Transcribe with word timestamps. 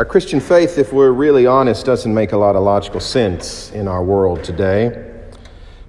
Our 0.00 0.06
Christian 0.06 0.40
faith, 0.40 0.78
if 0.78 0.94
we're 0.94 1.10
really 1.10 1.46
honest, 1.46 1.84
doesn't 1.84 2.14
make 2.14 2.32
a 2.32 2.36
lot 2.38 2.56
of 2.56 2.62
logical 2.62 3.00
sense 3.00 3.70
in 3.72 3.86
our 3.86 4.02
world 4.02 4.42
today. 4.42 5.12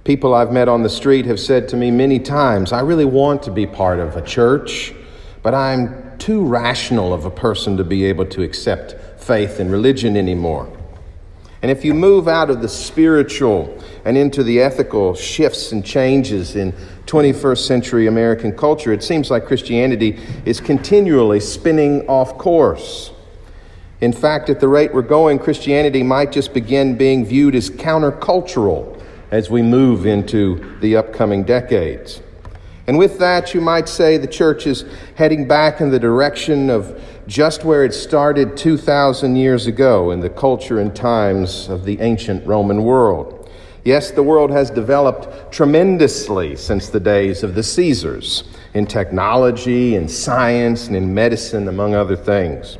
People 0.04 0.34
I've 0.34 0.52
met 0.52 0.68
on 0.68 0.84
the 0.84 0.90
street 0.90 1.26
have 1.28 1.40
said 1.40 1.70
to 1.70 1.78
me 1.78 1.92
many 1.92 2.20
times, 2.20 2.74
I 2.74 2.82
really 2.82 3.06
want 3.06 3.42
to 3.44 3.52
be 3.52 3.66
part 3.66 4.00
of 4.00 4.18
a 4.18 4.22
church, 4.22 4.94
but 5.44 5.54
I'm 5.54 6.18
too 6.18 6.44
rational 6.44 7.14
of 7.14 7.24
a 7.24 7.32
person 7.32 7.78
to 7.78 7.86
be 7.86 8.04
able 8.04 8.26
to 8.26 8.44
accept 8.44 9.24
faith 9.24 9.62
and 9.62 9.72
religion 9.72 10.18
anymore. 10.18 10.70
And 11.62 11.72
if 11.72 11.86
you 11.86 11.94
move 11.94 12.28
out 12.28 12.50
of 12.50 12.62
the 12.62 12.68
spiritual 12.68 13.82
and 14.04 14.18
into 14.18 14.44
the 14.44 14.60
ethical 14.60 15.16
shifts 15.16 15.72
and 15.72 15.86
changes 15.86 16.58
in 16.58 16.74
21st 17.06 17.66
century 17.66 18.08
American 18.08 18.52
culture, 18.52 18.92
it 18.92 19.04
seems 19.04 19.32
like 19.32 19.46
Christianity 19.46 20.20
is 20.44 20.60
continually 20.60 21.40
spinning 21.40 22.06
off 22.10 22.38
course. 22.38 23.12
In 24.02 24.12
fact, 24.12 24.50
at 24.50 24.60
the 24.60 24.68
rate 24.68 24.94
we're 24.94 25.04
going, 25.04 25.38
Christianity 25.38 26.02
might 26.02 26.32
just 26.32 26.54
begin 26.54 26.98
being 26.98 27.24
viewed 27.24 27.54
as 27.54 27.70
countercultural 27.70 29.00
as 29.30 29.50
we 29.50 29.62
move 29.62 30.08
into 30.08 30.76
the 30.82 30.96
upcoming 30.96 31.44
decades. 31.44 32.22
And 32.88 32.98
with 32.98 33.20
that, 33.20 33.54
you 33.54 33.62
might 33.62 33.88
say 33.88 34.18
the 34.18 34.26
church 34.26 34.66
is 34.66 34.86
heading 35.16 35.48
back 35.48 35.82
in 35.82 35.92
the 35.92 36.00
direction 36.00 36.72
of 36.72 37.00
just 37.28 37.64
where 37.64 37.86
it 37.86 37.94
started 37.94 38.58
2,000 38.58 39.36
years 39.36 39.68
ago 39.68 40.10
in 40.10 40.20
the 40.20 40.30
culture 40.30 40.80
and 40.80 40.96
times 40.96 41.70
of 41.70 41.86
the 41.86 42.02
ancient 42.02 42.46
Roman 42.46 42.84
world. 42.84 43.50
Yes, 43.86 44.12
the 44.12 44.24
world 44.24 44.50
has 44.50 44.72
developed 44.72 45.54
tremendously 45.54 46.56
since 46.56 46.90
the 46.90 47.00
days 47.00 47.44
of 47.44 47.54
the 47.54 47.64
Caesars 47.64 48.44
in 48.74 48.88
technology, 48.88 49.96
in 49.96 50.08
science, 50.08 50.88
and 50.88 50.96
in 50.96 51.14
medicine, 51.14 51.68
among 51.68 51.94
other 51.94 52.16
things. 52.16 52.78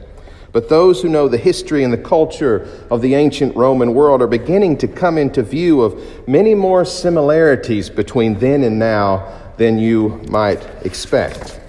But 0.52 0.68
those 0.68 1.02
who 1.02 1.08
know 1.08 1.28
the 1.28 1.38
history 1.38 1.84
and 1.84 1.94
the 1.94 1.98
culture 1.98 2.68
of 2.90 3.02
the 3.02 3.16
ancient 3.16 3.56
Roman 3.56 3.94
world 3.94 4.22
are 4.22 4.28
beginning 4.28 4.78
to 4.80 4.88
come 4.88 5.18
into 5.18 5.44
view 5.44 5.82
of 5.82 6.28
many 6.28 6.56
more 6.56 6.84
similarities 6.84 7.90
between 7.90 8.38
then 8.40 8.64
and 8.64 8.78
now 8.78 9.32
than 9.58 9.80
you 9.80 10.22
might 10.30 10.62
expect. 10.86 11.60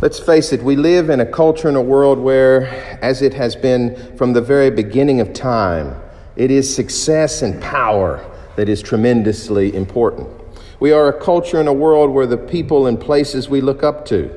Let's 0.00 0.18
face 0.18 0.52
it, 0.52 0.62
we 0.62 0.76
live 0.76 1.10
in 1.10 1.20
a 1.20 1.26
culture 1.26 1.68
and 1.68 1.76
a 1.76 1.82
world 1.82 2.18
where, 2.18 2.66
as 3.02 3.20
it 3.20 3.34
has 3.34 3.54
been 3.56 4.16
from 4.16 4.32
the 4.32 4.40
very 4.40 4.70
beginning 4.70 5.20
of 5.20 5.32
time, 5.32 5.94
it 6.36 6.50
is 6.50 6.72
success 6.72 7.42
and 7.42 7.60
power 7.60 8.24
that 8.56 8.68
is 8.68 8.80
tremendously 8.80 9.74
important. 9.74 10.28
We 10.78 10.92
are 10.92 11.08
a 11.08 11.20
culture 11.20 11.60
and 11.60 11.68
a 11.68 11.72
world 11.72 12.10
where 12.10 12.26
the 12.26 12.38
people 12.38 12.86
and 12.86 12.98
places 12.98 13.48
we 13.50 13.60
look 13.60 13.82
up 13.82 14.06
to 14.06 14.30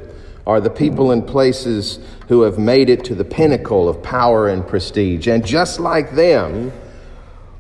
are 0.46 0.60
the 0.60 0.70
people 0.70 1.12
and 1.12 1.26
places 1.26 2.00
who 2.34 2.42
have 2.42 2.58
made 2.58 2.90
it 2.90 3.06
to 3.06 3.14
the 3.14 3.24
pinnacle 3.24 3.88
of 3.88 4.02
power 4.02 4.50
and 4.50 4.68
prestige. 4.68 5.28
And 5.28 5.46
just 5.46 5.80
like 5.80 6.16
them, 6.16 6.72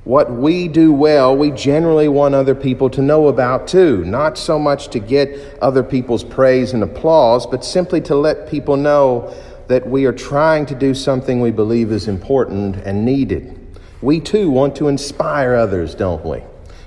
what 0.03 0.31
we 0.31 0.67
do 0.67 0.91
well, 0.91 1.37
we 1.37 1.51
generally 1.51 2.07
want 2.07 2.33
other 2.33 2.55
people 2.55 2.89
to 2.89 3.01
know 3.03 3.27
about 3.27 3.67
too. 3.67 4.03
Not 4.03 4.35
so 4.35 4.57
much 4.57 4.87
to 4.87 4.99
get 4.99 5.59
other 5.61 5.83
people's 5.83 6.23
praise 6.23 6.73
and 6.73 6.81
applause, 6.81 7.45
but 7.45 7.63
simply 7.63 8.01
to 8.01 8.15
let 8.15 8.49
people 8.49 8.75
know 8.75 9.31
that 9.67 9.87
we 9.87 10.05
are 10.05 10.11
trying 10.11 10.65
to 10.65 10.73
do 10.73 10.95
something 10.95 11.39
we 11.39 11.51
believe 11.51 11.91
is 11.91 12.07
important 12.07 12.77
and 12.77 13.05
needed. 13.05 13.77
We 14.01 14.19
too 14.19 14.49
want 14.49 14.75
to 14.77 14.87
inspire 14.87 15.53
others, 15.53 15.93
don't 15.93 16.25
we? 16.25 16.41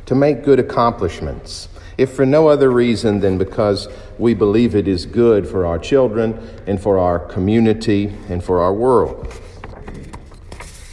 To 0.07 0.17
make 0.17 0.43
good 0.43 0.59
accomplishments 0.59 1.69
if 1.99 2.13
for 2.13 2.27
no 2.27 2.49
other 2.49 2.71
reason 2.71 3.21
than 3.21 3.39
because 3.39 3.89
we 4.19 4.35
believe 4.35 4.75
it 4.75 4.87
is 4.87 5.07
good 5.07 5.47
for 5.47 5.67
our 5.67 5.79
children 5.79 6.39
and 6.67 6.81
for 6.81 6.99
our 6.99 7.19
community 7.19 8.13
and 8.29 8.43
for 8.43 8.61
our 8.61 8.73
world. 8.73 9.33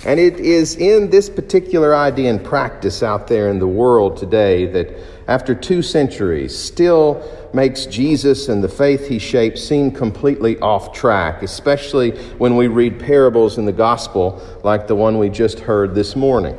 And 0.05 0.19
it 0.19 0.39
is 0.39 0.75
in 0.75 1.09
this 1.09 1.29
particular 1.29 1.95
idea 1.95 2.29
and 2.29 2.43
practice 2.43 3.03
out 3.03 3.27
there 3.27 3.49
in 3.49 3.59
the 3.59 3.67
world 3.67 4.17
today 4.17 4.65
that, 4.67 4.93
after 5.27 5.55
two 5.55 5.81
centuries, 5.81 6.57
still 6.57 7.23
makes 7.53 7.85
Jesus 7.85 8.49
and 8.49 8.61
the 8.61 8.67
faith 8.67 9.07
he 9.07 9.19
shaped 9.19 9.57
seem 9.57 9.91
completely 9.91 10.59
off 10.59 10.91
track, 10.93 11.41
especially 11.41 12.11
when 12.37 12.57
we 12.57 12.67
read 12.67 12.99
parables 12.99 13.57
in 13.57 13.65
the 13.65 13.71
gospel 13.71 14.41
like 14.63 14.87
the 14.87 14.95
one 14.95 15.19
we 15.19 15.29
just 15.29 15.59
heard 15.59 15.95
this 15.95 16.15
morning. 16.15 16.57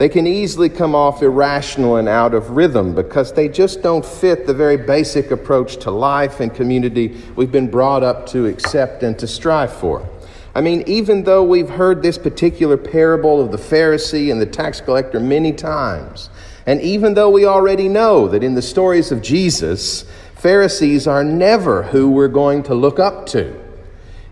They 0.00 0.08
can 0.08 0.26
easily 0.26 0.70
come 0.70 0.94
off 0.94 1.22
irrational 1.22 1.96
and 1.96 2.08
out 2.08 2.32
of 2.32 2.52
rhythm 2.52 2.94
because 2.94 3.34
they 3.34 3.48
just 3.48 3.82
don't 3.82 4.02
fit 4.02 4.46
the 4.46 4.54
very 4.54 4.78
basic 4.78 5.30
approach 5.30 5.76
to 5.80 5.90
life 5.90 6.40
and 6.40 6.54
community 6.54 7.20
we've 7.36 7.52
been 7.52 7.70
brought 7.70 8.02
up 8.02 8.26
to 8.28 8.46
accept 8.46 9.02
and 9.02 9.18
to 9.18 9.26
strive 9.26 9.70
for. 9.70 10.08
I 10.54 10.62
mean, 10.62 10.84
even 10.86 11.24
though 11.24 11.44
we've 11.44 11.68
heard 11.68 12.00
this 12.00 12.16
particular 12.16 12.78
parable 12.78 13.42
of 13.42 13.52
the 13.52 13.58
Pharisee 13.58 14.32
and 14.32 14.40
the 14.40 14.46
tax 14.46 14.80
collector 14.80 15.20
many 15.20 15.52
times, 15.52 16.30
and 16.64 16.80
even 16.80 17.12
though 17.12 17.28
we 17.28 17.44
already 17.44 17.90
know 17.90 18.26
that 18.26 18.42
in 18.42 18.54
the 18.54 18.62
stories 18.62 19.12
of 19.12 19.20
Jesus, 19.20 20.06
Pharisees 20.34 21.06
are 21.06 21.22
never 21.22 21.82
who 21.82 22.10
we're 22.10 22.28
going 22.28 22.62
to 22.62 22.74
look 22.74 22.98
up 22.98 23.26
to, 23.26 23.54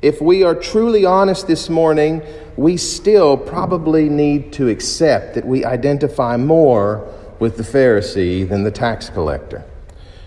if 0.01 0.23
we 0.23 0.45
are 0.45 0.55
truly 0.55 1.05
honest 1.05 1.47
this 1.47 1.69
morning, 1.69 2.23
we 2.59 2.77
still 2.77 3.37
probably 3.37 4.09
need 4.09 4.53
to 4.53 4.69
accept 4.69 5.35
that 5.35 5.47
we 5.47 5.65
identify 5.65 6.37
more 6.37 7.09
with 7.39 7.57
the 7.57 7.63
Pharisee 7.63 8.47
than 8.49 8.65
the 8.65 8.71
tax 8.73 9.09
collector. 9.09 9.65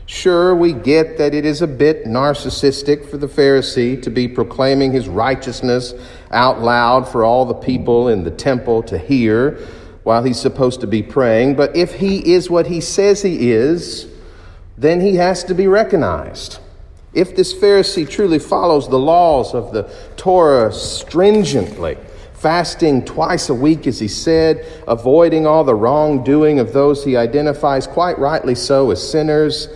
Sure, 0.06 0.56
we 0.56 0.72
get 0.72 1.18
that 1.18 1.34
it 1.34 1.44
is 1.44 1.62
a 1.62 1.68
bit 1.68 2.06
narcissistic 2.06 3.06
for 3.10 3.18
the 3.18 3.28
Pharisee 3.28 4.02
to 4.02 4.10
be 4.10 4.30
proclaiming 4.30 4.94
his 4.94 5.10
righteousness 5.10 5.94
out 6.32 6.62
loud 6.62 7.06
for 7.06 7.26
all 7.26 7.44
the 7.44 7.54
people 7.54 8.08
in 8.08 8.24
the 8.24 8.32
temple 8.32 8.82
to 8.84 8.98
hear 8.98 9.60
while 10.04 10.24
he's 10.24 10.40
supposed 10.40 10.80
to 10.80 10.88
be 10.88 11.04
praying, 11.04 11.56
but 11.56 11.76
if 11.76 11.96
he 11.96 12.34
is 12.34 12.50
what 12.50 12.66
he 12.66 12.80
says 12.80 13.22
he 13.22 13.52
is, 13.52 14.08
then 14.78 15.02
he 15.02 15.18
has 15.18 15.44
to 15.44 15.54
be 15.54 15.68
recognized. 15.68 16.60
If 17.14 17.36
this 17.36 17.54
Pharisee 17.54 18.10
truly 18.10 18.40
follows 18.40 18.88
the 18.88 18.98
laws 18.98 19.54
of 19.54 19.74
the 19.74 19.94
Torah 20.16 20.72
stringently, 20.72 21.98
fasting 22.42 23.06
twice 23.06 23.50
a 23.50 23.54
week, 23.54 23.86
as 23.86 24.00
he 24.00 24.08
said, 24.08 24.66
avoiding 24.88 25.46
all 25.46 25.64
the 25.64 25.76
wrongdoing 25.76 26.58
of 26.58 26.74
those 26.74 27.06
he 27.06 27.16
identifies, 27.16 27.86
quite 27.86 28.18
rightly 28.18 28.56
so, 28.56 28.90
as 28.90 29.12
sinners. 29.12 29.68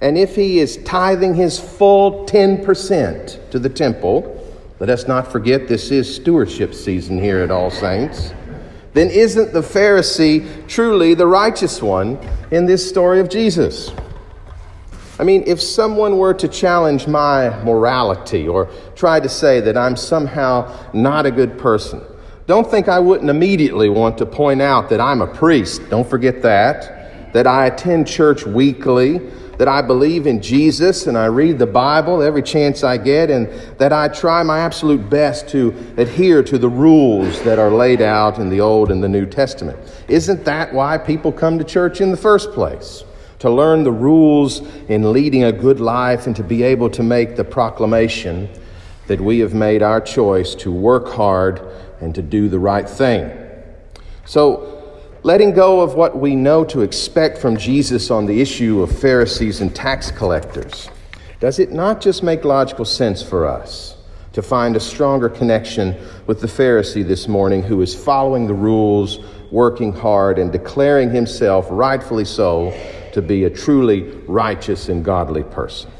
And 0.00 0.16
if 0.16 0.34
he 0.34 0.58
is 0.58 0.78
tithing 0.78 1.34
his 1.34 1.60
full 1.60 2.24
10% 2.24 3.50
to 3.50 3.58
the 3.58 3.68
temple, 3.68 4.40
let 4.80 4.88
us 4.88 5.06
not 5.06 5.30
forget 5.30 5.68
this 5.68 5.90
is 5.90 6.12
stewardship 6.12 6.74
season 6.74 7.18
here 7.18 7.40
at 7.40 7.50
All 7.50 7.70
Saints, 7.70 8.32
then 8.94 9.10
isn't 9.10 9.52
the 9.52 9.60
Pharisee 9.60 10.66
truly 10.66 11.12
the 11.12 11.26
righteous 11.26 11.82
one 11.82 12.18
in 12.50 12.64
this 12.64 12.88
story 12.88 13.20
of 13.20 13.28
Jesus? 13.28 13.92
I 15.18 15.24
mean, 15.24 15.44
if 15.46 15.60
someone 15.60 16.16
were 16.16 16.34
to 16.34 16.48
challenge 16.48 17.06
my 17.06 17.50
morality 17.62 18.48
or 18.48 18.70
try 18.96 19.20
to 19.20 19.28
say 19.28 19.60
that 19.60 19.76
I'm 19.76 19.96
somehow 19.96 20.74
not 20.94 21.26
a 21.26 21.30
good 21.30 21.58
person, 21.58 22.00
don't 22.46 22.70
think 22.70 22.88
I 22.88 22.98
wouldn't 22.98 23.30
immediately 23.30 23.88
want 23.88 24.18
to 24.18 24.26
point 24.26 24.60
out 24.60 24.90
that 24.90 25.00
I'm 25.00 25.22
a 25.22 25.26
priest. 25.26 25.88
Don't 25.88 26.08
forget 26.08 26.42
that. 26.42 27.32
That 27.32 27.46
I 27.46 27.66
attend 27.66 28.06
church 28.06 28.44
weekly, 28.44 29.18
that 29.58 29.66
I 29.66 29.80
believe 29.80 30.26
in 30.26 30.42
Jesus 30.42 31.06
and 31.06 31.16
I 31.16 31.26
read 31.26 31.58
the 31.58 31.66
Bible 31.66 32.22
every 32.22 32.42
chance 32.42 32.84
I 32.84 32.98
get, 32.98 33.30
and 33.30 33.48
that 33.78 33.92
I 33.92 34.08
try 34.08 34.42
my 34.42 34.60
absolute 34.60 35.08
best 35.08 35.48
to 35.48 35.74
adhere 35.96 36.42
to 36.42 36.58
the 36.58 36.68
rules 36.68 37.42
that 37.44 37.58
are 37.58 37.70
laid 37.70 38.02
out 38.02 38.38
in 38.38 38.50
the 38.50 38.60
Old 38.60 38.90
and 38.90 39.02
the 39.02 39.08
New 39.08 39.26
Testament. 39.26 39.78
Isn't 40.06 40.44
that 40.44 40.72
why 40.74 40.98
people 40.98 41.32
come 41.32 41.58
to 41.58 41.64
church 41.64 42.00
in 42.00 42.10
the 42.10 42.16
first 42.16 42.52
place? 42.52 43.04
To 43.40 43.50
learn 43.50 43.84
the 43.84 43.92
rules 43.92 44.60
in 44.88 45.12
leading 45.12 45.44
a 45.44 45.52
good 45.52 45.80
life 45.80 46.26
and 46.26 46.36
to 46.36 46.44
be 46.44 46.62
able 46.62 46.90
to 46.90 47.02
make 47.02 47.36
the 47.36 47.44
proclamation 47.44 48.48
that 49.06 49.20
we 49.20 49.38
have 49.40 49.54
made 49.54 49.82
our 49.82 50.00
choice 50.00 50.54
to 50.56 50.72
work 50.72 51.08
hard 51.08 51.60
and 52.00 52.14
to 52.14 52.22
do 52.22 52.48
the 52.48 52.58
right 52.58 52.88
thing. 52.88 53.30
So, 54.24 54.70
letting 55.22 55.52
go 55.52 55.80
of 55.80 55.94
what 55.94 56.16
we 56.16 56.34
know 56.34 56.64
to 56.64 56.80
expect 56.80 57.38
from 57.38 57.56
Jesus 57.56 58.10
on 58.10 58.26
the 58.26 58.40
issue 58.40 58.82
of 58.82 58.98
Pharisees 58.98 59.60
and 59.60 59.74
tax 59.74 60.10
collectors, 60.10 60.88
does 61.40 61.58
it 61.58 61.72
not 61.72 62.00
just 62.00 62.22
make 62.22 62.44
logical 62.44 62.84
sense 62.84 63.22
for 63.22 63.46
us 63.46 63.96
to 64.32 64.42
find 64.42 64.76
a 64.76 64.80
stronger 64.80 65.28
connection 65.28 65.96
with 66.26 66.40
the 66.40 66.46
Pharisee 66.46 67.06
this 67.06 67.28
morning 67.28 67.62
who 67.62 67.80
is 67.82 67.94
following 67.94 68.46
the 68.46 68.54
rules, 68.54 69.18
working 69.52 69.92
hard, 69.92 70.38
and 70.38 70.50
declaring 70.50 71.10
himself, 71.10 71.66
rightfully 71.70 72.24
so, 72.24 72.72
to 73.12 73.22
be 73.22 73.44
a 73.44 73.50
truly 73.50 74.02
righteous 74.26 74.88
and 74.88 75.04
godly 75.04 75.44
person? 75.44 75.90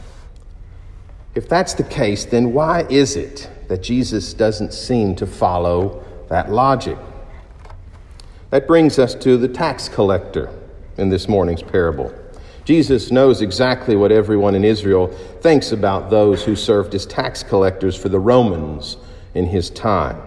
If 1.35 1.49
that's 1.49 1.75
the 1.75 1.85
case, 1.85 2.25
then 2.25 2.53
why 2.53 2.87
is 2.89 3.17
it 3.17 3.51
that 3.69 3.83
Jesus 3.83 4.35
doesn't 4.35 4.73
seem 4.73 5.17
to 5.17 5.27
follow 5.27 6.05
that 6.29 6.53
logic? 6.53 6.97
That 8.51 8.69
brings 8.69 9.01
us 9.01 9.17
to 9.17 9.37
the 9.37 9.49
tax 9.49 9.89
collector 9.89 10.49
in 10.97 11.09
this 11.09 11.29
morning's 11.29 11.63
parable. 11.63 12.15
Jesus 12.65 13.11
knows 13.11 13.43
exactly 13.43 13.97
what 13.97 14.13
everyone 14.13 14.55
in 14.55 14.65
Israel 14.65 15.09
thinks 15.41 15.73
about 15.73 16.09
those 16.09 16.45
who 16.45 16.55
served 16.55 16.95
as 16.95 17.05
tax 17.05 17.43
collectors 17.43 17.97
for 17.97 18.09
the 18.09 18.21
Romans 18.21 18.97
in 19.35 19.47
his 19.47 19.71
time. 19.71 20.23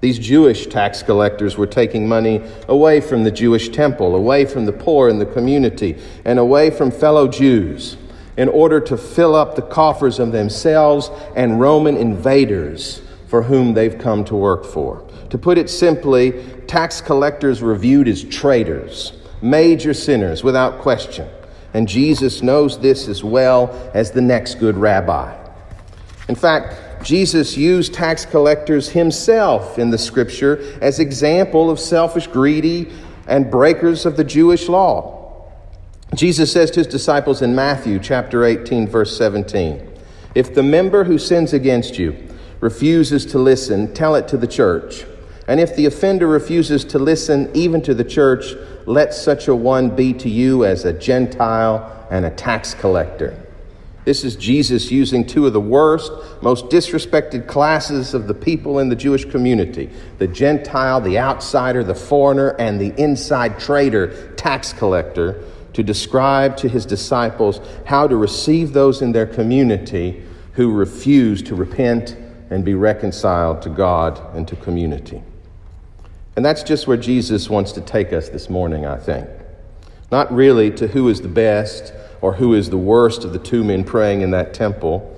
These 0.00 0.18
Jewish 0.18 0.66
tax 0.68 1.02
collectors 1.02 1.56
were 1.56 1.66
taking 1.66 2.08
money 2.08 2.40
away 2.68 3.00
from 3.00 3.24
the 3.24 3.30
Jewish 3.30 3.68
temple, 3.68 4.14
away 4.14 4.46
from 4.46 4.64
the 4.64 4.72
poor 4.72 5.08
in 5.08 5.18
the 5.18 5.26
community, 5.26 5.96
and 6.24 6.38
away 6.38 6.70
from 6.70 6.90
fellow 6.90 7.28
Jews 7.28 7.96
in 8.36 8.48
order 8.48 8.80
to 8.80 8.96
fill 8.96 9.34
up 9.34 9.54
the 9.54 9.62
coffers 9.62 10.18
of 10.18 10.32
themselves 10.32 11.10
and 11.36 11.60
Roman 11.60 11.96
invaders 11.96 13.02
for 13.26 13.42
whom 13.42 13.74
they've 13.74 13.98
come 13.98 14.24
to 14.24 14.36
work 14.36 14.64
for. 14.64 15.06
To 15.30 15.38
put 15.38 15.58
it 15.58 15.70
simply, 15.70 16.42
tax 16.66 17.00
collectors 17.00 17.62
were 17.62 17.74
viewed 17.74 18.08
as 18.08 18.24
traitors, 18.24 19.12
major 19.40 19.94
sinners 19.94 20.44
without 20.44 20.80
question. 20.80 21.28
And 21.74 21.88
Jesus 21.88 22.42
knows 22.42 22.78
this 22.78 23.08
as 23.08 23.24
well 23.24 23.90
as 23.94 24.10
the 24.10 24.20
next 24.20 24.56
good 24.56 24.76
rabbi. 24.76 25.34
In 26.28 26.34
fact, 26.34 27.04
Jesus 27.04 27.56
used 27.56 27.94
tax 27.94 28.24
collectors 28.24 28.90
himself 28.90 29.78
in 29.78 29.90
the 29.90 29.98
scripture 29.98 30.78
as 30.80 30.98
example 30.98 31.70
of 31.70 31.80
selfish, 31.80 32.26
greedy, 32.26 32.92
and 33.26 33.50
breakers 33.50 34.06
of 34.06 34.16
the 34.16 34.24
Jewish 34.24 34.68
law. 34.68 35.21
Jesus 36.14 36.52
says 36.52 36.70
to 36.72 36.80
his 36.80 36.86
disciples 36.86 37.40
in 37.40 37.54
Matthew 37.54 37.98
chapter 37.98 38.44
18 38.44 38.86
verse 38.86 39.16
17, 39.16 39.80
"If 40.34 40.54
the 40.54 40.62
member 40.62 41.04
who 41.04 41.16
sins 41.16 41.54
against 41.54 41.98
you 41.98 42.14
refuses 42.60 43.24
to 43.26 43.38
listen, 43.38 43.88
tell 43.94 44.14
it 44.14 44.28
to 44.28 44.36
the 44.36 44.46
church. 44.46 45.06
And 45.48 45.58
if 45.58 45.74
the 45.74 45.86
offender 45.86 46.26
refuses 46.26 46.84
to 46.84 46.98
listen 46.98 47.48
even 47.54 47.80
to 47.82 47.94
the 47.94 48.04
church, 48.04 48.54
let 48.84 49.14
such 49.14 49.48
a 49.48 49.54
one 49.54 49.88
be 49.90 50.12
to 50.14 50.28
you 50.28 50.66
as 50.66 50.84
a 50.84 50.92
Gentile 50.92 51.90
and 52.10 52.26
a 52.26 52.30
tax 52.30 52.74
collector." 52.74 53.32
This 54.04 54.22
is 54.22 54.36
Jesus 54.36 54.90
using 54.90 55.24
two 55.24 55.46
of 55.46 55.52
the 55.52 55.60
worst, 55.60 56.12
most 56.42 56.68
disrespected 56.68 57.46
classes 57.46 58.14
of 58.14 58.26
the 58.26 58.34
people 58.34 58.80
in 58.80 58.88
the 58.88 58.96
Jewish 58.96 59.24
community 59.24 59.88
the 60.18 60.26
Gentile, 60.26 61.00
the 61.00 61.18
outsider, 61.18 61.82
the 61.82 61.94
foreigner, 61.94 62.54
and 62.58 62.80
the 62.80 62.92
inside 62.98 63.58
trader, 63.58 64.10
tax 64.36 64.72
collector, 64.72 65.36
to 65.72 65.82
describe 65.82 66.56
to 66.58 66.68
his 66.68 66.84
disciples 66.84 67.60
how 67.86 68.06
to 68.06 68.16
receive 68.16 68.72
those 68.72 69.02
in 69.02 69.12
their 69.12 69.26
community 69.26 70.22
who 70.52 70.72
refuse 70.72 71.42
to 71.42 71.54
repent 71.54 72.16
and 72.50 72.64
be 72.64 72.74
reconciled 72.74 73.62
to 73.62 73.70
God 73.70 74.20
and 74.36 74.46
to 74.48 74.56
community. 74.56 75.22
And 76.36 76.44
that's 76.44 76.62
just 76.62 76.86
where 76.86 76.96
Jesus 76.96 77.48
wants 77.48 77.72
to 77.72 77.80
take 77.80 78.12
us 78.12 78.28
this 78.28 78.48
morning, 78.50 78.86
I 78.86 78.98
think. 78.98 79.28
Not 80.10 80.32
really 80.32 80.70
to 80.72 80.86
who 80.88 81.08
is 81.08 81.20
the 81.20 81.28
best 81.28 81.92
or 82.20 82.34
who 82.34 82.54
is 82.54 82.70
the 82.70 82.78
worst 82.78 83.24
of 83.24 83.32
the 83.32 83.38
two 83.38 83.64
men 83.64 83.84
praying 83.84 84.20
in 84.20 84.30
that 84.30 84.54
temple, 84.54 85.08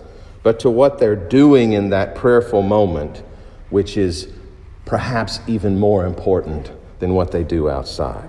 but 0.42 0.60
to 0.60 0.70
what 0.70 0.98
they're 0.98 1.16
doing 1.16 1.72
in 1.72 1.90
that 1.90 2.14
prayerful 2.14 2.62
moment, 2.62 3.22
which 3.70 3.96
is 3.96 4.28
perhaps 4.84 5.40
even 5.46 5.78
more 5.78 6.06
important 6.06 6.70
than 7.00 7.14
what 7.14 7.32
they 7.32 7.42
do 7.42 7.68
outside. 7.68 8.28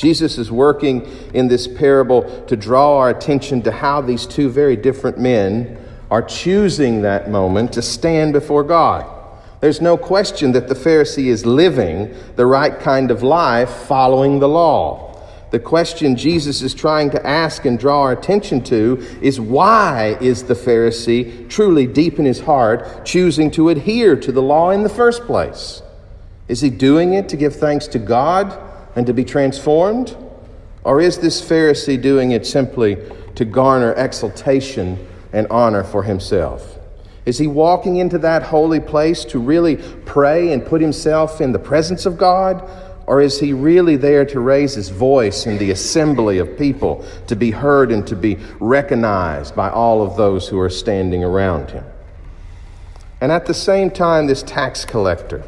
Jesus 0.00 0.38
is 0.38 0.50
working 0.50 1.06
in 1.34 1.48
this 1.48 1.68
parable 1.68 2.22
to 2.46 2.56
draw 2.56 2.96
our 2.96 3.10
attention 3.10 3.60
to 3.60 3.70
how 3.70 4.00
these 4.00 4.24
two 4.24 4.48
very 4.48 4.74
different 4.74 5.18
men 5.18 5.76
are 6.10 6.22
choosing 6.22 7.02
that 7.02 7.30
moment 7.30 7.74
to 7.74 7.82
stand 7.82 8.32
before 8.32 8.64
God. 8.64 9.04
There's 9.60 9.82
no 9.82 9.98
question 9.98 10.52
that 10.52 10.68
the 10.68 10.74
Pharisee 10.74 11.26
is 11.26 11.44
living 11.44 12.14
the 12.36 12.46
right 12.46 12.80
kind 12.80 13.10
of 13.10 13.22
life 13.22 13.68
following 13.68 14.38
the 14.38 14.48
law. 14.48 15.22
The 15.50 15.58
question 15.58 16.16
Jesus 16.16 16.62
is 16.62 16.72
trying 16.72 17.10
to 17.10 17.26
ask 17.26 17.66
and 17.66 17.78
draw 17.78 18.00
our 18.04 18.12
attention 18.12 18.64
to 18.64 19.06
is 19.20 19.38
why 19.38 20.16
is 20.22 20.44
the 20.44 20.54
Pharisee 20.54 21.46
truly 21.50 21.86
deep 21.86 22.18
in 22.18 22.24
his 22.24 22.40
heart 22.40 23.04
choosing 23.04 23.50
to 23.50 23.68
adhere 23.68 24.16
to 24.16 24.32
the 24.32 24.40
law 24.40 24.70
in 24.70 24.82
the 24.82 24.88
first 24.88 25.24
place? 25.24 25.82
Is 26.48 26.62
he 26.62 26.70
doing 26.70 27.12
it 27.12 27.28
to 27.28 27.36
give 27.36 27.54
thanks 27.54 27.86
to 27.88 27.98
God 27.98 28.69
and 28.96 29.06
to 29.06 29.12
be 29.12 29.24
transformed? 29.24 30.16
Or 30.84 31.00
is 31.00 31.18
this 31.18 31.40
Pharisee 31.42 32.00
doing 32.00 32.32
it 32.32 32.46
simply 32.46 32.96
to 33.34 33.44
garner 33.44 33.92
exaltation 33.92 35.06
and 35.32 35.46
honor 35.48 35.84
for 35.84 36.02
himself? 36.02 36.78
Is 37.26 37.38
he 37.38 37.46
walking 37.46 37.96
into 37.96 38.18
that 38.18 38.42
holy 38.42 38.80
place 38.80 39.24
to 39.26 39.38
really 39.38 39.76
pray 39.76 40.52
and 40.52 40.64
put 40.64 40.80
himself 40.80 41.40
in 41.40 41.52
the 41.52 41.58
presence 41.58 42.06
of 42.06 42.16
God? 42.16 42.68
Or 43.06 43.20
is 43.20 43.40
he 43.40 43.52
really 43.52 43.96
there 43.96 44.24
to 44.26 44.40
raise 44.40 44.74
his 44.74 44.88
voice 44.88 45.46
in 45.46 45.58
the 45.58 45.70
assembly 45.72 46.38
of 46.38 46.56
people, 46.56 47.04
to 47.26 47.36
be 47.36 47.50
heard 47.50 47.92
and 47.92 48.06
to 48.06 48.16
be 48.16 48.38
recognized 48.58 49.54
by 49.54 49.68
all 49.68 50.02
of 50.02 50.16
those 50.16 50.48
who 50.48 50.58
are 50.60 50.70
standing 50.70 51.24
around 51.24 51.70
him? 51.70 51.84
And 53.20 53.30
at 53.30 53.46
the 53.46 53.54
same 53.54 53.90
time, 53.90 54.26
this 54.26 54.42
tax 54.42 54.84
collector, 54.84 55.44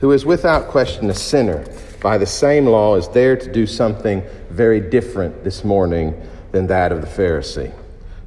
who 0.00 0.12
is 0.12 0.26
without 0.26 0.68
question 0.68 1.08
a 1.10 1.14
sinner, 1.14 1.64
by 2.04 2.18
the 2.18 2.26
same 2.26 2.66
law, 2.66 2.94
is 2.94 3.08
there 3.08 3.36
to 3.36 3.52
do 3.52 3.66
something 3.66 4.22
very 4.50 4.80
different 4.80 5.42
this 5.42 5.64
morning 5.64 6.14
than 6.52 6.68
that 6.68 6.92
of 6.92 7.00
the 7.00 7.08
Pharisee. 7.08 7.72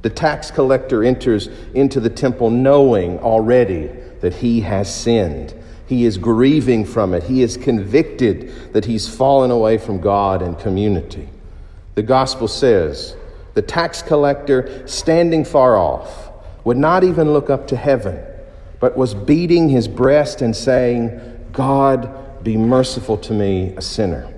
The 0.02 0.10
tax 0.10 0.50
collector 0.50 1.02
enters 1.02 1.48
into 1.72 1.98
the 1.98 2.10
temple 2.10 2.50
knowing 2.50 3.18
already 3.20 3.86
that 4.20 4.34
he 4.34 4.60
has 4.60 4.94
sinned 4.94 5.54
he 5.88 6.04
is 6.04 6.18
grieving 6.18 6.84
from 6.84 7.14
it. 7.14 7.22
He 7.22 7.40
is 7.40 7.56
convicted 7.56 8.74
that 8.74 8.84
he's 8.84 9.08
fallen 9.08 9.50
away 9.50 9.78
from 9.78 10.00
God 10.00 10.42
and 10.42 10.58
community. 10.58 11.30
The 11.94 12.02
gospel 12.02 12.46
says 12.46 13.16
the 13.54 13.62
tax 13.62 14.02
collector, 14.02 14.86
standing 14.86 15.46
far 15.46 15.78
off, 15.78 16.30
would 16.64 16.76
not 16.76 17.04
even 17.04 17.32
look 17.32 17.48
up 17.48 17.66
to 17.68 17.76
heaven, 17.76 18.22
but 18.80 18.98
was 18.98 19.14
beating 19.14 19.70
his 19.70 19.88
breast 19.88 20.42
and 20.42 20.54
saying, 20.54 21.46
God, 21.52 22.27
be 22.42 22.56
merciful 22.56 23.16
to 23.18 23.32
me, 23.32 23.74
a 23.76 23.82
sinner. 23.82 24.32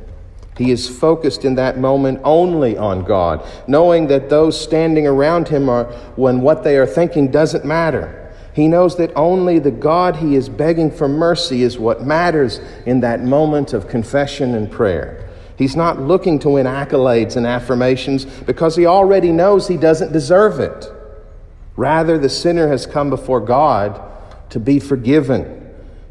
He 0.57 0.71
is 0.71 0.89
focused 0.89 1.45
in 1.45 1.55
that 1.55 1.79
moment 1.79 2.21
only 2.23 2.77
on 2.77 3.05
God, 3.05 3.47
knowing 3.67 4.09
that 4.09 4.29
those 4.29 4.61
standing 4.61 5.07
around 5.07 5.49
him 5.49 5.69
are, 5.69 5.85
when 6.17 6.43
what 6.43 6.65
they 6.65 6.77
are 6.77 6.87
thinking 6.87 7.31
doesn't 7.31 7.65
matter. 7.65 8.17
He 8.53 8.69
knows 8.69 8.97
that 8.97 9.13
only 9.17 9.59
the 9.59 9.71
God 9.71 10.17
he 10.17 10.35
is 10.35 10.49
begging 10.49 10.91
for 10.91 11.09
mercy 11.09 11.63
is 11.63 11.79
what 11.79 12.05
matters 12.05 12.61
in 12.85 13.01
that 13.01 13.23
moment 13.23 13.73
of 13.73 13.89
confession 13.89 14.55
and 14.55 14.71
prayer. 14.71 15.29
He's 15.57 15.77
not 15.77 16.01
looking 16.01 16.39
to 16.41 16.51
win 16.51 16.67
accolades 16.67 17.37
and 17.37 17.47
affirmations 17.47 18.25
because 18.25 18.77
he 18.77 18.87
already 18.87 19.31
knows 19.31 19.69
he 19.69 19.77
doesn't 19.77 20.13
deserve 20.13 20.59
it. 20.59 20.91
Rather, 21.77 22.19
the 22.19 22.29
sinner 22.29 22.69
has 22.69 22.87
come 22.87 23.09
before 23.09 23.41
God 23.41 24.01
to 24.51 24.59
be 24.59 24.81
forgiven. 24.81 25.60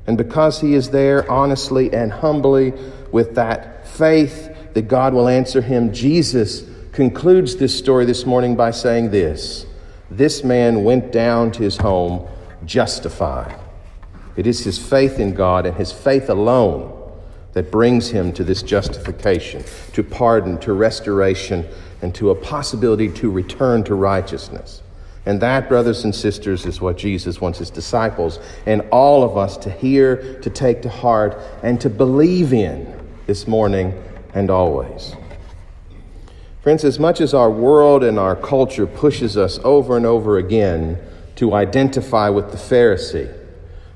And 0.09 0.17
because 0.17 0.59
he 0.59 0.73
is 0.73 0.89
there 0.89 1.29
honestly 1.29 1.93
and 1.93 2.11
humbly 2.11 2.73
with 3.11 3.35
that 3.35 3.87
faith 3.87 4.73
that 4.73 4.87
God 4.87 5.13
will 5.13 5.27
answer 5.27 5.61
him, 5.61 5.93
Jesus 5.93 6.63
concludes 6.93 7.57
this 7.57 7.77
story 7.77 8.05
this 8.05 8.25
morning 8.25 8.55
by 8.55 8.71
saying 8.71 9.11
this 9.11 9.67
this 10.09 10.43
man 10.43 10.83
went 10.83 11.11
down 11.11 11.51
to 11.51 11.61
his 11.61 11.77
home 11.77 12.27
justified. 12.65 13.55
It 14.35 14.47
is 14.47 14.63
his 14.63 14.79
faith 14.79 15.19
in 15.19 15.35
God 15.35 15.67
and 15.67 15.77
his 15.77 15.91
faith 15.91 16.27
alone 16.31 16.91
that 17.53 17.69
brings 17.69 18.09
him 18.09 18.33
to 18.33 18.43
this 18.43 18.63
justification, 18.63 19.63
to 19.93 20.01
pardon, 20.01 20.57
to 20.61 20.73
restoration, 20.73 21.67
and 22.01 22.15
to 22.15 22.31
a 22.31 22.35
possibility 22.35 23.09
to 23.09 23.29
return 23.29 23.83
to 23.83 23.93
righteousness. 23.93 24.81
And 25.25 25.41
that, 25.41 25.67
brothers 25.67 26.03
and 26.03 26.15
sisters, 26.15 26.65
is 26.65 26.79
what 26.79 26.97
Jesus 26.97 27.41
wants 27.41 27.59
his 27.59 27.69
disciples 27.69 28.39
and 28.65 28.81
all 28.91 29.23
of 29.23 29.37
us 29.37 29.57
to 29.57 29.69
hear, 29.69 30.39
to 30.41 30.49
take 30.49 30.81
to 30.83 30.89
heart, 30.89 31.37
and 31.61 31.79
to 31.81 31.89
believe 31.89 32.53
in 32.53 33.07
this 33.27 33.47
morning 33.47 34.01
and 34.33 34.49
always. 34.49 35.15
Friends, 36.61 36.83
as 36.83 36.99
much 36.99 37.21
as 37.21 37.33
our 37.33 37.49
world 37.49 38.03
and 38.03 38.17
our 38.17 38.35
culture 38.35 38.87
pushes 38.87 39.37
us 39.37 39.59
over 39.63 39.97
and 39.97 40.05
over 40.05 40.37
again 40.37 40.99
to 41.35 41.53
identify 41.53 42.29
with 42.29 42.51
the 42.51 42.57
Pharisee, 42.57 43.35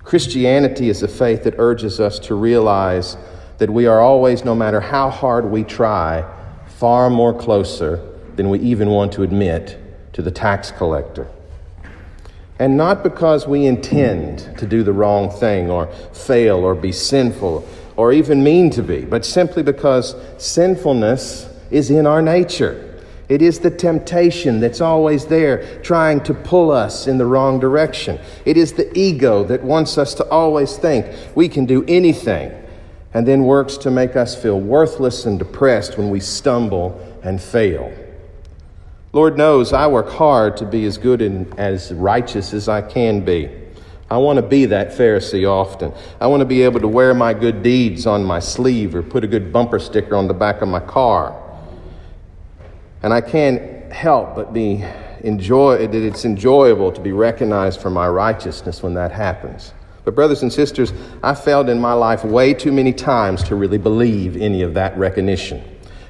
Christianity 0.03 0.89
is 0.89 1.03
a 1.03 1.07
faith 1.07 1.43
that 1.43 1.55
urges 1.57 1.99
us 1.99 2.19
to 2.19 2.35
realize 2.35 3.17
that 3.57 3.69
we 3.69 3.85
are 3.85 4.01
always, 4.01 4.43
no 4.43 4.53
matter 4.53 4.81
how 4.81 5.09
hard 5.09 5.45
we 5.45 5.63
try, 5.63 6.29
far 6.67 7.09
more 7.09 7.33
closer 7.33 8.09
than 8.35 8.49
we 8.49 8.59
even 8.59 8.89
want 8.89 9.13
to 9.13 9.23
admit 9.23 9.79
to 10.13 10.21
the 10.21 10.31
tax 10.31 10.71
collector. 10.71 11.27
And 12.59 12.77
not 12.77 13.03
because 13.03 13.47
we 13.47 13.65
intend 13.65 14.57
to 14.57 14.65
do 14.65 14.83
the 14.83 14.93
wrong 14.93 15.29
thing 15.29 15.69
or 15.69 15.87
fail 16.13 16.57
or 16.57 16.75
be 16.75 16.91
sinful 16.91 17.67
or 17.95 18.13
even 18.13 18.43
mean 18.43 18.69
to 18.71 18.83
be, 18.83 19.05
but 19.05 19.25
simply 19.25 19.63
because 19.63 20.15
sinfulness 20.37 21.49
is 21.71 21.89
in 21.89 22.07
our 22.07 22.21
nature. 22.21 22.89
It 23.29 23.41
is 23.41 23.59
the 23.59 23.71
temptation 23.71 24.59
that's 24.59 24.81
always 24.81 25.25
there 25.25 25.81
trying 25.81 26.21
to 26.23 26.33
pull 26.33 26.71
us 26.71 27.07
in 27.07 27.17
the 27.17 27.25
wrong 27.25 27.59
direction. 27.59 28.19
It 28.45 28.57
is 28.57 28.73
the 28.73 28.95
ego 28.97 29.43
that 29.45 29.63
wants 29.63 29.97
us 29.97 30.13
to 30.15 30.29
always 30.29 30.77
think 30.77 31.05
we 31.35 31.49
can 31.49 31.65
do 31.65 31.83
anything 31.87 32.51
and 33.13 33.27
then 33.27 33.43
works 33.43 33.77
to 33.77 33.91
make 33.91 34.15
us 34.15 34.39
feel 34.39 34.59
worthless 34.59 35.25
and 35.25 35.39
depressed 35.39 35.97
when 35.97 36.09
we 36.09 36.19
stumble 36.19 36.99
and 37.23 37.41
fail. 37.41 37.91
Lord 39.13 39.37
knows 39.37 39.73
I 39.73 39.85
work 39.85 40.09
hard 40.09 40.57
to 40.57 40.65
be 40.65 40.85
as 40.85 40.97
good 40.97 41.21
and 41.21 41.57
as 41.59 41.93
righteous 41.93 42.51
as 42.51 42.67
I 42.67 42.81
can 42.81 43.23
be. 43.23 43.47
I 44.09 44.17
want 44.17 44.37
to 44.37 44.41
be 44.41 44.65
that 44.65 44.89
Pharisee 44.89 45.47
often. 45.47 45.93
I 46.19 46.25
want 46.25 46.41
to 46.41 46.45
be 46.45 46.63
able 46.63 46.79
to 46.79 46.87
wear 46.87 47.13
my 47.13 47.35
good 47.35 47.61
deeds 47.61 48.07
on 48.07 48.23
my 48.23 48.39
sleeve 48.39 48.95
or 48.95 49.03
put 49.03 49.23
a 49.23 49.27
good 49.27 49.53
bumper 49.53 49.77
sticker 49.77 50.15
on 50.15 50.27
the 50.27 50.33
back 50.33 50.63
of 50.63 50.67
my 50.67 50.79
car. 50.79 51.39
And 53.03 53.13
I 53.13 53.21
can't 53.21 53.91
help 53.91 54.35
but 54.35 54.51
be 54.51 54.83
enjoy 55.19 55.85
that 55.85 55.93
it's 55.93 56.25
enjoyable 56.25 56.91
to 56.91 56.99
be 56.99 57.11
recognized 57.11 57.81
for 57.81 57.91
my 57.91 58.07
righteousness 58.07 58.81
when 58.81 58.95
that 58.95 59.11
happens. 59.11 59.73
But, 60.05 60.15
brothers 60.15 60.41
and 60.41 60.51
sisters, 60.51 60.91
I 61.21 61.35
failed 61.35 61.69
in 61.69 61.79
my 61.79 61.93
life 61.93 62.25
way 62.25 62.53
too 62.55 62.71
many 62.71 62.91
times 62.91 63.43
to 63.43 63.55
really 63.55 63.77
believe 63.77 64.35
any 64.35 64.63
of 64.63 64.73
that 64.73 64.97
recognition. 64.97 65.63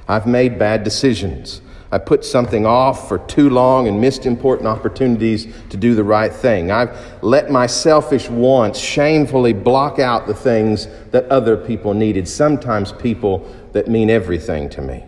I've 0.08 0.26
made 0.26 0.58
bad 0.58 0.84
decisions. 0.84 1.60
I 1.94 1.98
put 1.98 2.24
something 2.24 2.66
off 2.66 3.06
for 3.06 3.18
too 3.18 3.48
long 3.50 3.86
and 3.86 4.00
missed 4.00 4.26
important 4.26 4.66
opportunities 4.66 5.46
to 5.70 5.76
do 5.76 5.94
the 5.94 6.02
right 6.02 6.32
thing. 6.32 6.72
I've 6.72 7.22
let 7.22 7.52
my 7.52 7.68
selfish 7.68 8.28
wants 8.28 8.80
shamefully 8.80 9.52
block 9.52 10.00
out 10.00 10.26
the 10.26 10.34
things 10.34 10.88
that 11.12 11.24
other 11.26 11.56
people 11.56 11.94
needed, 11.94 12.26
sometimes 12.26 12.90
people 12.90 13.48
that 13.74 13.86
mean 13.86 14.10
everything 14.10 14.68
to 14.70 14.82
me. 14.82 15.04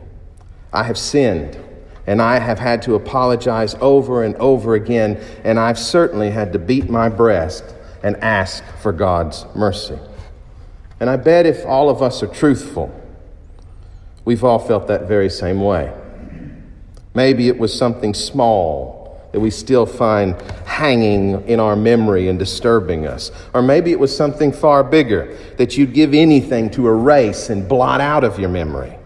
I 0.73 0.85
have 0.85 0.97
sinned 0.97 1.59
and 2.07 2.23
I 2.23 2.39
have 2.39 2.61
had 2.61 2.83
to 2.83 2.95
apologize 2.95 3.75
over 3.81 4.23
and 4.23 4.37
over 4.37 4.77
again, 4.77 5.21
and 5.43 5.59
I've 5.59 5.81
certainly 5.81 6.31
had 6.31 6.53
to 6.53 6.61
beat 6.61 6.89
my 6.89 7.09
breast 7.09 7.65
and 8.05 8.17
ask 8.19 8.63
for 8.81 8.93
God's 8.93 9.45
mercy. 9.57 9.99
And 11.01 11.11
I 11.11 11.17
bet 11.17 11.47
if 11.47 11.67
all 11.67 11.91
of 11.91 12.01
us 12.01 12.23
are 12.23 12.29
truthful, 12.29 12.95
we've 14.25 14.45
all 14.45 14.61
felt 14.61 14.87
that 14.87 15.09
very 15.09 15.29
same 15.29 15.61
way. 15.61 15.93
Maybe 17.17 17.49
it 17.49 17.59
was 17.59 17.73
something 17.73 18.13
small 18.13 19.27
that 19.33 19.41
we 19.41 19.49
still 19.49 19.87
find 19.87 20.39
hanging 20.67 21.49
in 21.49 21.61
our 21.61 21.75
memory 21.75 22.29
and 22.29 22.39
disturbing 22.39 23.07
us. 23.07 23.33
Or 23.55 23.63
maybe 23.63 23.91
it 23.91 23.99
was 23.99 24.15
something 24.15 24.53
far 24.53 24.85
bigger 24.85 25.35
that 25.57 25.79
you'd 25.79 25.95
give 25.95 26.13
anything 26.13 26.69
to 26.73 26.87
erase 26.87 27.49
and 27.49 27.67
blot 27.67 28.03
out 28.03 28.23
of 28.23 28.39
your 28.39 28.51
memory. 28.51 28.99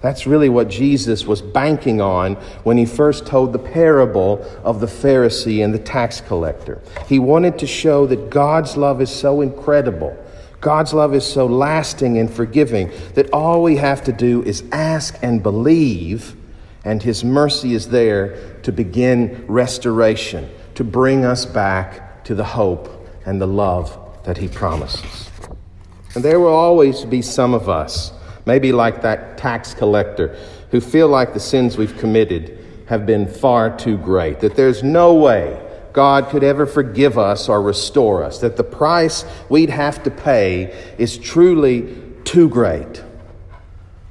That's 0.00 0.26
really 0.26 0.48
what 0.48 0.68
Jesus 0.68 1.24
was 1.24 1.40
banking 1.40 2.00
on 2.00 2.34
when 2.64 2.76
he 2.76 2.84
first 2.84 3.26
told 3.26 3.52
the 3.52 3.60
parable 3.60 4.44
of 4.64 4.80
the 4.80 4.88
Pharisee 4.88 5.64
and 5.64 5.72
the 5.72 5.78
tax 5.78 6.20
collector. 6.20 6.82
He 7.08 7.20
wanted 7.20 7.60
to 7.60 7.66
show 7.68 8.08
that 8.08 8.28
God's 8.28 8.76
love 8.76 9.00
is 9.00 9.10
so 9.10 9.40
incredible, 9.40 10.16
God's 10.60 10.92
love 10.92 11.14
is 11.14 11.24
so 11.24 11.46
lasting 11.46 12.18
and 12.18 12.28
forgiving, 12.28 12.90
that 13.14 13.30
all 13.30 13.62
we 13.62 13.76
have 13.76 14.02
to 14.02 14.12
do 14.12 14.42
is 14.42 14.64
ask 14.72 15.16
and 15.22 15.44
believe, 15.44 16.34
and 16.86 17.02
his 17.02 17.22
mercy 17.22 17.74
is 17.74 17.88
there 17.88 18.56
to 18.62 18.72
begin 18.72 19.44
restoration, 19.46 20.48
to 20.76 20.84
bring 20.84 21.26
us 21.26 21.44
back 21.44 22.24
to 22.24 22.34
the 22.34 22.44
hope 22.44 22.88
and 23.26 23.38
the 23.38 23.46
love 23.46 23.98
that 24.24 24.38
he 24.38 24.48
promises. 24.48 25.30
And 26.14 26.24
there 26.24 26.40
will 26.40 26.54
always 26.54 27.04
be 27.04 27.20
some 27.20 27.52
of 27.52 27.68
us 27.68 28.12
Maybe 28.46 28.70
like 28.70 29.02
that 29.02 29.36
tax 29.36 29.74
collector 29.74 30.36
who 30.70 30.80
feel 30.80 31.08
like 31.08 31.34
the 31.34 31.40
sins 31.40 31.76
we've 31.76 31.98
committed 31.98 32.56
have 32.86 33.04
been 33.04 33.26
far 33.26 33.76
too 33.76 33.98
great, 33.98 34.40
that 34.40 34.54
there's 34.54 34.84
no 34.84 35.14
way 35.14 35.60
God 35.92 36.28
could 36.28 36.44
ever 36.44 36.64
forgive 36.64 37.18
us 37.18 37.48
or 37.48 37.60
restore 37.60 38.22
us, 38.22 38.38
that 38.38 38.56
the 38.56 38.64
price 38.64 39.24
we'd 39.48 39.70
have 39.70 40.02
to 40.04 40.10
pay 40.10 40.72
is 40.96 41.18
truly 41.18 41.92
too 42.24 42.48
great. 42.48 43.02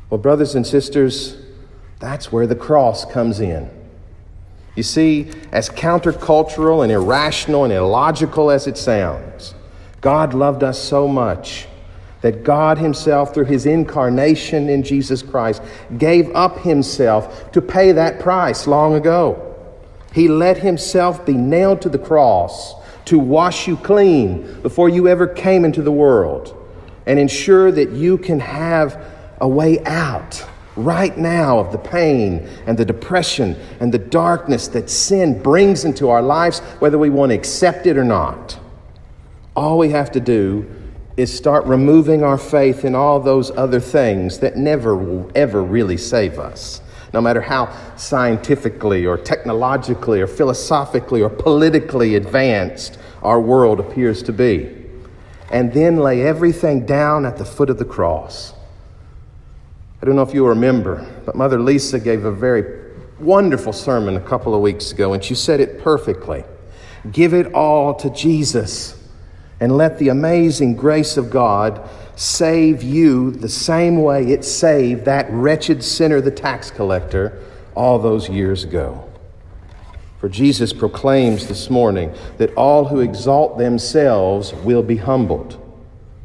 Well, 0.09 0.17
brothers 0.17 0.55
and 0.55 0.67
sisters, 0.67 1.37
that's 2.05 2.31
where 2.31 2.47
the 2.47 2.55
cross 2.55 3.03
comes 3.05 3.39
in. 3.39 3.69
You 4.75 4.83
see, 4.83 5.31
as 5.51 5.69
countercultural 5.69 6.83
and 6.83 6.91
irrational 6.91 7.63
and 7.63 7.73
illogical 7.73 8.51
as 8.51 8.67
it 8.67 8.77
sounds, 8.77 9.55
God 10.01 10.33
loved 10.33 10.63
us 10.63 10.77
so 10.77 11.07
much 11.07 11.67
that 12.21 12.43
God 12.43 12.77
Himself, 12.77 13.33
through 13.33 13.45
His 13.45 13.65
incarnation 13.65 14.69
in 14.69 14.83
Jesus 14.83 15.21
Christ, 15.21 15.61
gave 15.97 16.29
up 16.35 16.59
Himself 16.59 17.51
to 17.53 17.61
pay 17.61 17.91
that 17.93 18.19
price 18.19 18.67
long 18.67 18.95
ago. 18.95 19.55
He 20.13 20.27
let 20.27 20.57
Himself 20.57 21.25
be 21.25 21.33
nailed 21.33 21.81
to 21.81 21.89
the 21.89 21.99
cross 21.99 22.75
to 23.05 23.19
wash 23.19 23.67
you 23.67 23.77
clean 23.77 24.61
before 24.61 24.89
you 24.89 25.07
ever 25.07 25.27
came 25.27 25.63
into 25.63 25.81
the 25.81 25.91
world 25.91 26.55
and 27.05 27.19
ensure 27.19 27.71
that 27.71 27.91
you 27.91 28.17
can 28.17 28.39
have 28.39 29.01
a 29.39 29.47
way 29.47 29.83
out 29.85 30.45
right 30.75 31.17
now 31.17 31.59
of 31.59 31.71
the 31.71 31.77
pain 31.77 32.47
and 32.67 32.77
the 32.77 32.85
depression 32.85 33.55
and 33.79 33.93
the 33.93 33.97
darkness 33.97 34.67
that 34.69 34.89
sin 34.89 35.41
brings 35.41 35.85
into 35.85 36.09
our 36.09 36.21
lives, 36.21 36.59
whether 36.79 36.97
we 36.97 37.09
want 37.09 37.31
to 37.31 37.35
accept 37.35 37.87
it 37.87 37.97
or 37.97 38.03
not. 38.03 38.59
All 39.55 39.77
we 39.77 39.89
have 39.89 40.11
to 40.11 40.19
do 40.19 40.69
is 41.17 41.35
start 41.35 41.65
removing 41.65 42.23
our 42.23 42.37
faith 42.37 42.83
in 42.83 42.93
all 42.93 43.19
those 43.19 43.51
other 43.51 43.79
things 43.79 44.39
that 44.39 44.57
never 44.57 44.95
will 44.97 45.31
ever 45.33 45.63
really 45.63 45.97
save 45.97 46.37
us. 46.39 46.81
No 47.13 47.21
matter 47.21 47.39
how 47.39 47.73
scientifically 47.95 49.05
or 49.05 49.17
technologically 49.17 50.19
or 50.19 50.27
philosophically 50.27 51.21
or 51.21 51.29
politically 51.29 52.15
advanced 52.15 52.97
our 53.23 53.39
world 53.39 53.79
appears 53.79 54.21
to 54.23 54.33
be. 54.33 54.83
And 55.49 55.71
then 55.71 55.97
lay 55.97 56.23
everything 56.23 56.85
down 56.85 57.25
at 57.25 57.37
the 57.37 57.45
foot 57.45 57.69
of 57.69 57.77
the 57.77 57.85
cross. 57.85 58.53
I 60.01 60.05
don't 60.05 60.15
know 60.15 60.21
if 60.21 60.33
you 60.33 60.45
remember, 60.45 61.05
but 61.25 61.35
Mother 61.35 61.59
Lisa 61.59 61.99
gave 61.99 62.25
a 62.25 62.31
very 62.31 62.93
wonderful 63.19 63.73
sermon 63.73 64.17
a 64.17 64.21
couple 64.21 64.53
of 64.53 64.61
weeks 64.61 64.91
ago, 64.91 65.13
and 65.13 65.23
she 65.23 65.35
said 65.35 65.59
it 65.59 65.79
perfectly. 65.81 66.43
Give 67.11 67.33
it 67.33 67.53
all 67.53 67.93
to 67.95 68.09
Jesus 68.09 69.01
and 69.59 69.77
let 69.77 69.97
the 69.97 70.09
amazing 70.09 70.75
grace 70.75 71.17
of 71.17 71.29
God 71.29 71.87
save 72.15 72.83
you 72.83 73.31
the 73.31 73.49
same 73.49 74.01
way 74.01 74.31
it 74.31 74.43
saved 74.43 75.05
that 75.05 75.29
wretched 75.29 75.83
sinner, 75.83 76.21
the 76.21 76.31
tax 76.31 76.71
collector, 76.71 77.41
all 77.73 77.99
those 77.99 78.29
years 78.29 78.63
ago. 78.63 79.09
For 80.19 80.29
Jesus 80.29 80.73
proclaims 80.73 81.47
this 81.47 81.69
morning 81.69 82.13
that 82.37 82.53
all 82.55 82.85
who 82.85 82.99
exalt 82.99 83.57
themselves 83.57 84.53
will 84.53 84.83
be 84.83 84.97
humbled, 84.97 85.61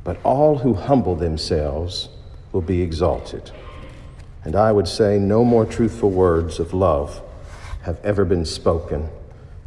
but 0.05 0.19
all 0.25 0.59
who 0.59 0.75
humble 0.75 1.15
themselves 1.15 2.09
will 2.52 2.61
be 2.61 2.83
exalted. 2.83 3.50
And 4.45 4.57
I 4.57 4.73
would 4.73 4.88
say 4.88 5.19
no 5.19 5.45
more 5.45 5.66
truthful 5.66 6.11
words 6.11 6.59
of 6.59 6.73
love 6.73 7.23
have 7.83 8.02
ever 8.04 8.25
been 8.25 8.45
spoken 8.45 9.09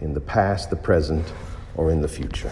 in 0.02 0.13
the 0.13 0.22
past, 0.22 0.70
the 0.70 0.75
present, 0.75 1.32
or 1.75 1.92
in 1.92 2.02
the 2.02 2.08
future. 2.08 2.52